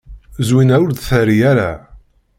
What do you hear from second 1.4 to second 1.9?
ara.